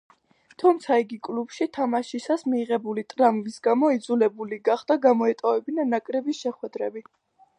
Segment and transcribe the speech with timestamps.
[0.61, 7.07] თუმცა, იგი კლუბში თამაშისას მიღებული ტრამვის გამო იძულებული გახდა გამოეტოვებინა ნაკრების შეხვედრები.